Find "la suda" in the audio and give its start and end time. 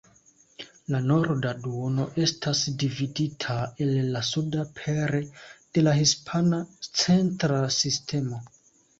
4.15-4.63